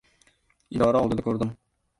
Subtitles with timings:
[0.77, 1.57] Idora oldida ko‘rdim.